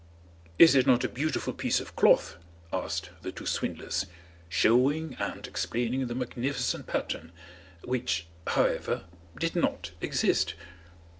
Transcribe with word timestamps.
"Is 0.57 0.73
it 0.73 0.87
not 0.87 1.03
a 1.03 1.07
beautiful 1.07 1.53
piece 1.53 1.79
of 1.79 1.95
cloth?" 1.95 2.35
asked 2.73 3.11
the 3.21 3.31
two 3.31 3.45
swindlers, 3.45 4.07
showing 4.49 5.15
and 5.19 5.45
explaining 5.45 6.07
the 6.07 6.15
magnificent 6.15 6.87
pattern, 6.87 7.31
which, 7.83 8.25
however, 8.47 9.03
did 9.37 9.55
not 9.55 9.91
exist. 10.01 10.55